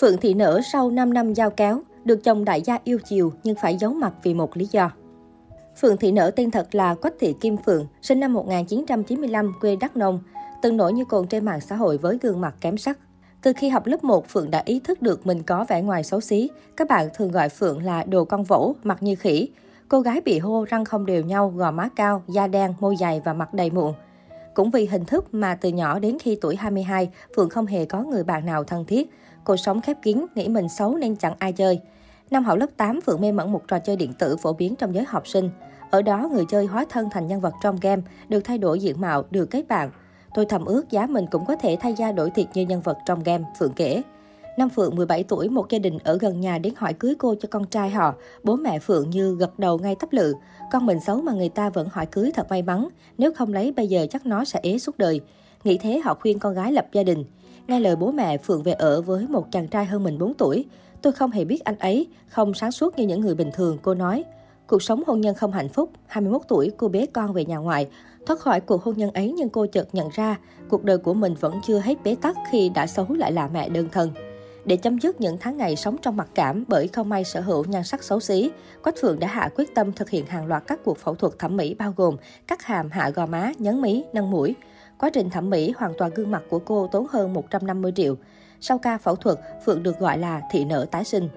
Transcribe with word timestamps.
Phượng 0.00 0.16
Thị 0.16 0.34
Nở 0.34 0.60
sau 0.72 0.90
5 0.90 1.14
năm 1.14 1.34
giao 1.34 1.50
kéo, 1.50 1.80
được 2.04 2.24
chồng 2.24 2.44
đại 2.44 2.62
gia 2.62 2.78
yêu 2.84 2.98
chiều 3.08 3.32
nhưng 3.44 3.56
phải 3.56 3.76
giấu 3.76 3.92
mặt 3.92 4.12
vì 4.22 4.34
một 4.34 4.56
lý 4.56 4.68
do. 4.70 4.90
Phượng 5.80 5.96
Thị 5.96 6.12
Nở 6.12 6.30
tên 6.36 6.50
thật 6.50 6.74
là 6.74 6.94
Quách 6.94 7.14
Thị 7.20 7.34
Kim 7.40 7.56
Phượng, 7.56 7.86
sinh 8.02 8.20
năm 8.20 8.32
1995, 8.32 9.52
quê 9.60 9.76
Đắk 9.76 9.96
Nông, 9.96 10.20
từng 10.62 10.76
nổi 10.76 10.92
như 10.92 11.04
cồn 11.04 11.26
trên 11.26 11.44
mạng 11.44 11.60
xã 11.60 11.76
hội 11.76 11.98
với 11.98 12.18
gương 12.22 12.40
mặt 12.40 12.54
kém 12.60 12.78
sắc. 12.78 12.98
Từ 13.42 13.52
khi 13.56 13.68
học 13.68 13.86
lớp 13.86 14.04
1, 14.04 14.28
Phượng 14.28 14.50
đã 14.50 14.62
ý 14.64 14.80
thức 14.80 15.02
được 15.02 15.26
mình 15.26 15.42
có 15.42 15.64
vẻ 15.68 15.82
ngoài 15.82 16.04
xấu 16.04 16.20
xí. 16.20 16.50
Các 16.76 16.88
bạn 16.88 17.08
thường 17.14 17.30
gọi 17.30 17.48
Phượng 17.48 17.82
là 17.82 18.04
đồ 18.04 18.24
con 18.24 18.42
vỗ, 18.42 18.74
mặt 18.82 19.02
như 19.02 19.14
khỉ. 19.14 19.48
Cô 19.88 20.00
gái 20.00 20.20
bị 20.20 20.38
hô 20.38 20.64
răng 20.64 20.84
không 20.84 21.06
đều 21.06 21.22
nhau, 21.22 21.52
gò 21.56 21.70
má 21.70 21.88
cao, 21.96 22.22
da 22.28 22.46
đen, 22.46 22.74
môi 22.80 22.96
dày 23.00 23.20
và 23.24 23.32
mặt 23.32 23.54
đầy 23.54 23.70
mụn. 23.70 23.92
Cũng 24.54 24.70
vì 24.70 24.86
hình 24.86 25.04
thức 25.04 25.34
mà 25.34 25.54
từ 25.54 25.68
nhỏ 25.68 25.98
đến 25.98 26.18
khi 26.20 26.38
tuổi 26.40 26.56
22, 26.56 27.10
Phượng 27.36 27.48
không 27.48 27.66
hề 27.66 27.84
có 27.84 28.02
người 28.02 28.24
bạn 28.24 28.46
nào 28.46 28.64
thân 28.64 28.84
thiết. 28.84 29.10
Cô 29.46 29.56
sống 29.56 29.80
khép 29.80 30.02
kín, 30.02 30.26
nghĩ 30.34 30.48
mình 30.48 30.68
xấu 30.68 30.96
nên 30.96 31.16
chẳng 31.16 31.34
ai 31.38 31.52
chơi. 31.52 31.80
Năm 32.30 32.44
học 32.44 32.58
lớp 32.58 32.66
8, 32.76 33.00
Phượng 33.00 33.20
mê 33.20 33.32
mẩn 33.32 33.52
một 33.52 33.68
trò 33.68 33.78
chơi 33.78 33.96
điện 33.96 34.12
tử 34.12 34.36
phổ 34.36 34.52
biến 34.52 34.76
trong 34.76 34.94
giới 34.94 35.04
học 35.08 35.28
sinh. 35.28 35.50
Ở 35.90 36.02
đó, 36.02 36.28
người 36.32 36.44
chơi 36.48 36.66
hóa 36.66 36.84
thân 36.88 37.08
thành 37.10 37.26
nhân 37.26 37.40
vật 37.40 37.54
trong 37.62 37.76
game, 37.80 38.02
được 38.28 38.40
thay 38.40 38.58
đổi 38.58 38.78
diện 38.78 39.00
mạo, 39.00 39.24
được 39.30 39.50
kết 39.50 39.68
bạn. 39.68 39.90
Tôi 40.34 40.46
thầm 40.46 40.64
ước 40.64 40.90
giá 40.90 41.06
mình 41.06 41.26
cũng 41.30 41.44
có 41.46 41.56
thể 41.56 41.76
thay 41.80 41.94
da 41.94 42.12
đổi 42.12 42.30
thịt 42.30 42.46
như 42.54 42.62
nhân 42.62 42.80
vật 42.80 42.98
trong 43.06 43.22
game, 43.22 43.44
Phượng 43.58 43.72
kể. 43.72 44.02
Năm 44.58 44.68
Phượng 44.68 44.96
17 44.96 45.24
tuổi, 45.24 45.48
một 45.48 45.70
gia 45.70 45.78
đình 45.78 45.98
ở 46.04 46.18
gần 46.18 46.40
nhà 46.40 46.58
đến 46.58 46.74
hỏi 46.76 46.92
cưới 46.92 47.14
cô 47.18 47.34
cho 47.40 47.48
con 47.50 47.64
trai 47.64 47.90
họ. 47.90 48.14
Bố 48.44 48.56
mẹ 48.56 48.78
Phượng 48.78 49.10
như 49.10 49.34
gật 49.34 49.58
đầu 49.58 49.78
ngay 49.78 49.94
tấp 49.94 50.12
lự. 50.12 50.34
Con 50.72 50.86
mình 50.86 51.00
xấu 51.00 51.22
mà 51.22 51.32
người 51.32 51.48
ta 51.48 51.70
vẫn 51.70 51.88
hỏi 51.92 52.06
cưới 52.06 52.30
thật 52.34 52.46
may 52.50 52.62
mắn. 52.62 52.88
Nếu 53.18 53.32
không 53.34 53.52
lấy 53.52 53.72
bây 53.72 53.88
giờ 53.88 54.06
chắc 54.10 54.26
nó 54.26 54.44
sẽ 54.44 54.60
ế 54.62 54.78
suốt 54.78 54.98
đời. 54.98 55.20
Nghĩ 55.64 55.78
thế 55.78 55.98
họ 56.04 56.14
khuyên 56.14 56.38
con 56.38 56.54
gái 56.54 56.72
lập 56.72 56.86
gia 56.92 57.02
đình. 57.02 57.24
Nghe 57.66 57.80
lời 57.80 57.96
bố 57.96 58.10
mẹ, 58.10 58.38
Phượng 58.38 58.62
về 58.62 58.72
ở 58.72 59.02
với 59.02 59.26
một 59.28 59.52
chàng 59.52 59.68
trai 59.68 59.84
hơn 59.84 60.04
mình 60.04 60.18
4 60.18 60.34
tuổi. 60.34 60.64
Tôi 61.02 61.12
không 61.12 61.30
hề 61.30 61.44
biết 61.44 61.64
anh 61.64 61.78
ấy, 61.78 62.06
không 62.28 62.54
sáng 62.54 62.72
suốt 62.72 62.98
như 62.98 63.06
những 63.06 63.20
người 63.20 63.34
bình 63.34 63.50
thường, 63.54 63.78
cô 63.82 63.94
nói. 63.94 64.24
Cuộc 64.66 64.82
sống 64.82 65.02
hôn 65.06 65.20
nhân 65.20 65.34
không 65.34 65.52
hạnh 65.52 65.68
phúc, 65.68 65.90
21 66.06 66.42
tuổi 66.48 66.72
cô 66.76 66.88
bế 66.88 67.06
con 67.06 67.32
về 67.32 67.44
nhà 67.44 67.56
ngoại. 67.56 67.88
Thoát 68.26 68.38
khỏi 68.38 68.60
cuộc 68.60 68.82
hôn 68.82 68.96
nhân 68.96 69.10
ấy 69.10 69.34
nhưng 69.36 69.48
cô 69.48 69.66
chợt 69.66 69.94
nhận 69.94 70.08
ra 70.12 70.38
cuộc 70.68 70.84
đời 70.84 70.98
của 70.98 71.14
mình 71.14 71.34
vẫn 71.40 71.60
chưa 71.66 71.78
hết 71.78 71.94
bế 72.04 72.16
tắc 72.22 72.36
khi 72.50 72.68
đã 72.68 72.86
xấu 72.86 73.06
lại 73.08 73.32
là 73.32 73.48
mẹ 73.48 73.68
đơn 73.68 73.88
thân. 73.92 74.10
Để 74.64 74.76
chấm 74.76 74.98
dứt 75.00 75.20
những 75.20 75.36
tháng 75.40 75.56
ngày 75.56 75.76
sống 75.76 75.96
trong 76.02 76.16
mặc 76.16 76.28
cảm 76.34 76.64
bởi 76.68 76.88
không 76.88 77.08
may 77.08 77.24
sở 77.24 77.40
hữu 77.40 77.64
nhan 77.64 77.84
sắc 77.84 78.02
xấu 78.02 78.20
xí, 78.20 78.50
Quách 78.82 78.94
Phượng 79.00 79.18
đã 79.18 79.28
hạ 79.28 79.50
quyết 79.56 79.74
tâm 79.74 79.92
thực 79.92 80.10
hiện 80.10 80.26
hàng 80.26 80.46
loạt 80.46 80.62
các 80.66 80.80
cuộc 80.84 80.98
phẫu 80.98 81.14
thuật 81.14 81.38
thẩm 81.38 81.56
mỹ 81.56 81.74
bao 81.74 81.94
gồm 81.96 82.16
cắt 82.46 82.62
hàm, 82.62 82.90
hạ 82.90 83.10
gò 83.10 83.26
má, 83.26 83.52
nhấn 83.58 83.80
mí, 83.80 84.04
nâng 84.12 84.30
mũi. 84.30 84.54
Quá 84.98 85.10
trình 85.10 85.30
thẩm 85.30 85.50
mỹ 85.50 85.72
hoàn 85.76 85.92
toàn 85.98 86.10
gương 86.14 86.30
mặt 86.30 86.42
của 86.50 86.58
cô 86.58 86.88
tốn 86.92 87.06
hơn 87.10 87.32
150 87.32 87.92
triệu. 87.96 88.16
Sau 88.60 88.78
ca 88.78 88.98
phẫu 88.98 89.16
thuật, 89.16 89.38
Phượng 89.64 89.82
được 89.82 89.98
gọi 89.98 90.18
là 90.18 90.42
thị 90.50 90.64
nở 90.64 90.86
tái 90.90 91.04
sinh. 91.04 91.28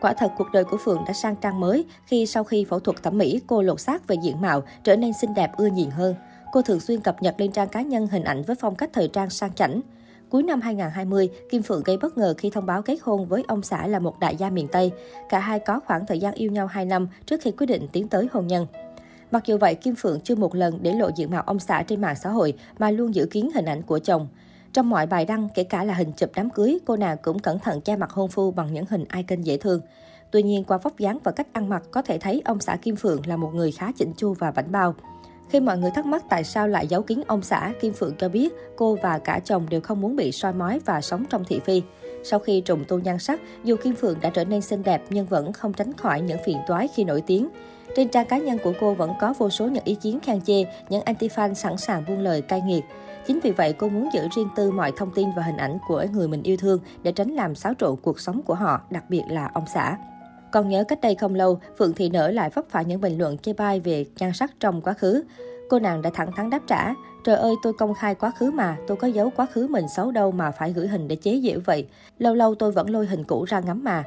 Quả 0.00 0.12
thật 0.12 0.32
cuộc 0.38 0.48
đời 0.52 0.64
của 0.64 0.76
Phượng 0.76 1.04
đã 1.06 1.12
sang 1.12 1.36
trang 1.36 1.60
mới 1.60 1.84
khi 2.06 2.26
sau 2.26 2.44
khi 2.44 2.64
phẫu 2.64 2.80
thuật 2.80 3.02
thẩm 3.02 3.18
mỹ, 3.18 3.40
cô 3.46 3.62
lột 3.62 3.80
xác 3.80 4.06
về 4.06 4.16
diện 4.22 4.40
mạo, 4.40 4.62
trở 4.84 4.96
nên 4.96 5.12
xinh 5.20 5.34
đẹp 5.34 5.50
ưa 5.56 5.66
nhìn 5.66 5.90
hơn. 5.90 6.14
Cô 6.52 6.62
thường 6.62 6.80
xuyên 6.80 7.00
cập 7.00 7.22
nhật 7.22 7.34
lên 7.38 7.52
trang 7.52 7.68
cá 7.68 7.82
nhân 7.82 8.06
hình 8.06 8.24
ảnh 8.24 8.42
với 8.42 8.56
phong 8.60 8.74
cách 8.74 8.90
thời 8.92 9.08
trang 9.08 9.30
sang 9.30 9.52
chảnh. 9.52 9.80
Cuối 10.30 10.42
năm 10.42 10.60
2020, 10.60 11.30
Kim 11.50 11.62
Phượng 11.62 11.82
gây 11.82 11.96
bất 11.96 12.18
ngờ 12.18 12.34
khi 12.38 12.50
thông 12.50 12.66
báo 12.66 12.82
kết 12.82 12.98
hôn 13.02 13.26
với 13.26 13.44
ông 13.48 13.62
xã 13.62 13.86
là 13.86 13.98
một 13.98 14.20
đại 14.20 14.36
gia 14.36 14.50
miền 14.50 14.68
Tây. 14.68 14.90
Cả 15.28 15.38
hai 15.38 15.58
có 15.58 15.80
khoảng 15.86 16.06
thời 16.06 16.18
gian 16.18 16.34
yêu 16.34 16.50
nhau 16.50 16.66
2 16.66 16.84
năm 16.84 17.08
trước 17.26 17.40
khi 17.42 17.50
quyết 17.50 17.66
định 17.66 17.88
tiến 17.92 18.08
tới 18.08 18.28
hôn 18.32 18.46
nhân. 18.46 18.66
Mặc 19.30 19.46
dù 19.46 19.58
vậy, 19.58 19.74
Kim 19.74 19.94
Phượng 19.94 20.20
chưa 20.20 20.34
một 20.34 20.54
lần 20.54 20.78
để 20.82 20.92
lộ 20.92 21.10
diện 21.16 21.30
mạo 21.30 21.42
ông 21.46 21.58
xã 21.58 21.82
trên 21.82 22.00
mạng 22.00 22.16
xã 22.22 22.30
hội 22.30 22.54
mà 22.78 22.90
luôn 22.90 23.14
giữ 23.14 23.26
kín 23.30 23.48
hình 23.54 23.64
ảnh 23.64 23.82
của 23.82 23.98
chồng. 23.98 24.28
Trong 24.72 24.90
mọi 24.90 25.06
bài 25.06 25.24
đăng, 25.24 25.48
kể 25.54 25.64
cả 25.64 25.84
là 25.84 25.94
hình 25.94 26.12
chụp 26.12 26.30
đám 26.34 26.50
cưới, 26.50 26.78
cô 26.84 26.96
nàng 26.96 27.16
cũng 27.22 27.38
cẩn 27.38 27.58
thận 27.58 27.80
che 27.80 27.96
mặt 27.96 28.10
hôn 28.10 28.30
phu 28.30 28.50
bằng 28.50 28.72
những 28.72 28.84
hình 28.90 29.04
icon 29.16 29.42
dễ 29.42 29.56
thương. 29.56 29.80
Tuy 30.30 30.42
nhiên, 30.42 30.64
qua 30.64 30.78
vóc 30.78 30.98
dáng 30.98 31.18
và 31.24 31.32
cách 31.32 31.46
ăn 31.52 31.68
mặc 31.68 31.82
có 31.90 32.02
thể 32.02 32.18
thấy 32.18 32.42
ông 32.44 32.60
xã 32.60 32.76
Kim 32.76 32.96
Phượng 32.96 33.26
là 33.26 33.36
một 33.36 33.50
người 33.54 33.72
khá 33.72 33.92
chỉnh 33.96 34.12
chu 34.16 34.34
và 34.34 34.50
bảnh 34.50 34.72
bao. 34.72 34.94
Khi 35.50 35.60
mọi 35.60 35.78
người 35.78 35.90
thắc 35.94 36.06
mắc 36.06 36.24
tại 36.28 36.44
sao 36.44 36.68
lại 36.68 36.86
giấu 36.86 37.02
kín 37.02 37.20
ông 37.26 37.42
xã, 37.42 37.72
Kim 37.80 37.92
Phượng 37.92 38.14
cho 38.18 38.28
biết 38.28 38.54
cô 38.76 38.98
và 39.02 39.18
cả 39.18 39.40
chồng 39.44 39.66
đều 39.68 39.80
không 39.80 40.00
muốn 40.00 40.16
bị 40.16 40.32
soi 40.32 40.52
mói 40.52 40.80
và 40.84 41.00
sống 41.00 41.24
trong 41.30 41.44
thị 41.44 41.60
phi. 41.64 41.82
Sau 42.24 42.38
khi 42.38 42.60
trùng 42.60 42.84
tu 42.88 42.98
nhan 42.98 43.18
sắc, 43.18 43.40
dù 43.64 43.76
Kim 43.76 43.94
Phượng 43.94 44.20
đã 44.20 44.30
trở 44.30 44.44
nên 44.44 44.60
xinh 44.60 44.82
đẹp 44.82 45.02
nhưng 45.10 45.26
vẫn 45.26 45.52
không 45.52 45.72
tránh 45.72 45.92
khỏi 45.92 46.20
những 46.20 46.38
phiền 46.46 46.56
toái 46.66 46.88
khi 46.88 47.04
nổi 47.04 47.22
tiếng. 47.26 47.48
Trên 47.96 48.08
trang 48.08 48.26
cá 48.26 48.38
nhân 48.38 48.58
của 48.64 48.72
cô 48.80 48.94
vẫn 48.94 49.12
có 49.20 49.34
vô 49.38 49.50
số 49.50 49.66
những 49.66 49.84
ý 49.84 49.94
kiến 49.94 50.20
khen 50.20 50.40
chê, 50.40 50.64
những 50.88 51.02
anti-fan 51.04 51.54
sẵn 51.54 51.76
sàng 51.76 52.04
buông 52.08 52.18
lời 52.18 52.42
cay 52.42 52.60
nghiệt. 52.60 52.84
Chính 53.26 53.40
vì 53.42 53.50
vậy, 53.50 53.72
cô 53.72 53.88
muốn 53.88 54.08
giữ 54.12 54.28
riêng 54.36 54.48
tư 54.56 54.70
mọi 54.70 54.92
thông 54.96 55.10
tin 55.10 55.28
và 55.36 55.42
hình 55.42 55.56
ảnh 55.56 55.78
của 55.88 56.04
người 56.12 56.28
mình 56.28 56.42
yêu 56.42 56.56
thương 56.56 56.78
để 57.02 57.12
tránh 57.12 57.30
làm 57.30 57.54
xáo 57.54 57.72
trộn 57.78 57.96
cuộc 58.02 58.20
sống 58.20 58.42
của 58.42 58.54
họ, 58.54 58.80
đặc 58.90 59.04
biệt 59.08 59.22
là 59.30 59.50
ông 59.54 59.64
xã. 59.74 59.96
Còn 60.52 60.68
nhớ 60.68 60.84
cách 60.84 61.00
đây 61.00 61.14
không 61.14 61.34
lâu, 61.34 61.60
Phượng 61.78 61.92
Thị 61.94 62.08
Nở 62.08 62.30
lại 62.30 62.50
vấp 62.50 62.64
phải 62.70 62.84
những 62.84 63.00
bình 63.00 63.18
luận 63.18 63.38
chê 63.38 63.52
bai 63.52 63.80
về 63.80 64.04
nhan 64.18 64.32
sắc 64.32 64.50
trong 64.60 64.82
quá 64.82 64.92
khứ. 64.92 65.24
Cô 65.68 65.78
nàng 65.78 66.02
đã 66.02 66.10
thẳng 66.14 66.32
thắn 66.36 66.50
đáp 66.50 66.62
trả, 66.66 66.94
trời 67.24 67.36
ơi 67.36 67.54
tôi 67.62 67.72
công 67.72 67.94
khai 67.94 68.14
quá 68.14 68.30
khứ 68.30 68.50
mà, 68.50 68.76
tôi 68.86 68.96
có 68.96 69.06
giấu 69.06 69.30
quá 69.36 69.46
khứ 69.52 69.66
mình 69.66 69.88
xấu 69.96 70.10
đâu 70.10 70.30
mà 70.30 70.50
phải 70.50 70.72
gửi 70.72 70.88
hình 70.88 71.08
để 71.08 71.16
chế 71.16 71.40
giễu 71.42 71.60
vậy. 71.64 71.86
Lâu 72.18 72.34
lâu 72.34 72.54
tôi 72.54 72.72
vẫn 72.72 72.90
lôi 72.90 73.06
hình 73.06 73.24
cũ 73.24 73.44
ra 73.44 73.60
ngắm 73.60 73.84
mà. 73.84 74.04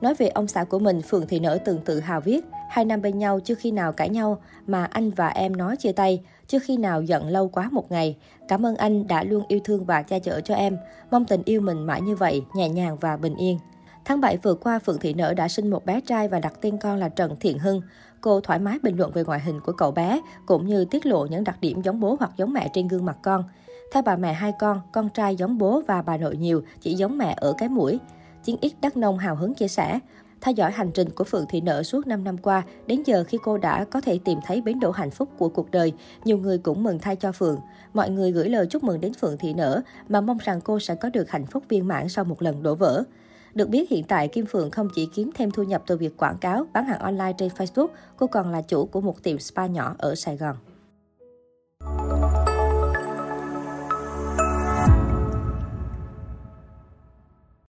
Nói 0.00 0.14
về 0.14 0.28
ông 0.28 0.48
xã 0.48 0.64
của 0.64 0.78
mình, 0.78 1.02
Phượng 1.02 1.26
Thị 1.26 1.40
Nở 1.40 1.58
từng 1.64 1.78
tự 1.84 2.00
hào 2.00 2.20
viết, 2.20 2.44
hai 2.70 2.84
năm 2.84 3.02
bên 3.02 3.18
nhau 3.18 3.40
chưa 3.40 3.54
khi 3.54 3.70
nào 3.70 3.92
cãi 3.92 4.08
nhau 4.08 4.38
mà 4.66 4.84
anh 4.84 5.10
và 5.10 5.28
em 5.28 5.56
nói 5.56 5.76
chia 5.76 5.92
tay, 5.92 6.22
chưa 6.46 6.58
khi 6.58 6.76
nào 6.76 7.02
giận 7.02 7.28
lâu 7.28 7.48
quá 7.48 7.68
một 7.72 7.90
ngày. 7.90 8.16
Cảm 8.48 8.66
ơn 8.66 8.76
anh 8.76 9.06
đã 9.06 9.22
luôn 9.24 9.44
yêu 9.48 9.60
thương 9.64 9.84
và 9.84 10.02
che 10.02 10.18
chở 10.18 10.40
cho 10.40 10.54
em. 10.54 10.76
Mong 11.10 11.24
tình 11.24 11.42
yêu 11.44 11.60
mình 11.60 11.86
mãi 11.86 12.00
như 12.00 12.16
vậy, 12.16 12.42
nhẹ 12.54 12.68
nhàng 12.68 12.96
và 13.00 13.16
bình 13.16 13.36
yên. 13.36 13.58
Tháng 14.04 14.20
7 14.20 14.36
vừa 14.36 14.54
qua, 14.54 14.78
Phượng 14.78 14.98
Thị 14.98 15.14
Nở 15.14 15.34
đã 15.34 15.48
sinh 15.48 15.70
một 15.70 15.86
bé 15.86 16.00
trai 16.00 16.28
và 16.28 16.40
đặt 16.40 16.52
tên 16.60 16.78
con 16.78 16.98
là 16.98 17.08
Trần 17.08 17.36
Thiện 17.40 17.58
Hưng. 17.58 17.80
Cô 18.20 18.40
thoải 18.40 18.58
mái 18.58 18.78
bình 18.82 18.96
luận 18.96 19.12
về 19.12 19.24
ngoại 19.24 19.40
hình 19.40 19.60
của 19.60 19.72
cậu 19.72 19.90
bé, 19.90 20.20
cũng 20.46 20.66
như 20.66 20.84
tiết 20.84 21.06
lộ 21.06 21.26
những 21.26 21.44
đặc 21.44 21.56
điểm 21.60 21.82
giống 21.82 22.00
bố 22.00 22.16
hoặc 22.18 22.30
giống 22.36 22.52
mẹ 22.52 22.68
trên 22.72 22.88
gương 22.88 23.04
mặt 23.04 23.16
con. 23.22 23.44
Theo 23.92 24.02
bà 24.02 24.16
mẹ 24.16 24.32
hai 24.32 24.52
con, 24.58 24.80
con 24.92 25.08
trai 25.08 25.36
giống 25.36 25.58
bố 25.58 25.82
và 25.86 26.02
bà 26.02 26.16
nội 26.16 26.36
nhiều, 26.36 26.62
chỉ 26.80 26.94
giống 26.94 27.18
mẹ 27.18 27.34
ở 27.36 27.54
cái 27.58 27.68
mũi. 27.68 27.98
Chiến 28.44 28.56
X 28.62 28.66
Đắk 28.82 28.96
Nông 28.96 29.18
hào 29.18 29.36
hứng 29.36 29.54
chia 29.54 29.68
sẻ, 29.68 29.98
theo 30.40 30.54
dõi 30.54 30.70
hành 30.70 30.90
trình 30.94 31.10
của 31.10 31.24
Phượng 31.24 31.44
Thị 31.48 31.60
Nở 31.60 31.82
suốt 31.82 32.06
5 32.06 32.24
năm 32.24 32.38
qua, 32.38 32.62
đến 32.86 33.02
giờ 33.06 33.24
khi 33.28 33.38
cô 33.44 33.58
đã 33.58 33.84
có 33.84 34.00
thể 34.00 34.18
tìm 34.24 34.38
thấy 34.46 34.60
bến 34.60 34.80
đỗ 34.80 34.90
hạnh 34.90 35.10
phúc 35.10 35.28
của 35.38 35.48
cuộc 35.48 35.70
đời, 35.70 35.92
nhiều 36.24 36.38
người 36.38 36.58
cũng 36.58 36.82
mừng 36.82 36.98
thay 36.98 37.16
cho 37.16 37.32
Phượng. 37.32 37.58
Mọi 37.94 38.10
người 38.10 38.32
gửi 38.32 38.48
lời 38.48 38.66
chúc 38.66 38.84
mừng 38.84 39.00
đến 39.00 39.12
Phượng 39.14 39.38
Thị 39.38 39.54
Nở 39.54 39.80
mà 40.08 40.20
mong 40.20 40.38
rằng 40.38 40.60
cô 40.60 40.80
sẽ 40.80 40.94
có 40.94 41.10
được 41.10 41.30
hạnh 41.30 41.46
phúc 41.46 41.64
viên 41.68 41.88
mãn 41.88 42.08
sau 42.08 42.24
một 42.24 42.42
lần 42.42 42.62
đổ 42.62 42.74
vỡ. 42.74 43.02
Được 43.54 43.68
biết 43.68 43.90
hiện 43.90 44.04
tại 44.04 44.28
Kim 44.28 44.46
Phượng 44.46 44.70
không 44.70 44.88
chỉ 44.94 45.08
kiếm 45.14 45.30
thêm 45.34 45.50
thu 45.50 45.62
nhập 45.62 45.82
từ 45.86 45.96
việc 45.96 46.16
quảng 46.16 46.38
cáo, 46.38 46.66
bán 46.72 46.84
hàng 46.84 46.98
online 46.98 47.32
trên 47.38 47.48
Facebook, 47.48 47.88
cô 48.16 48.26
còn 48.26 48.50
là 48.50 48.62
chủ 48.62 48.86
của 48.86 49.00
một 49.00 49.22
tiệm 49.22 49.38
spa 49.38 49.66
nhỏ 49.66 49.94
ở 49.98 50.14
Sài 50.14 50.36
Gòn. 50.36 50.56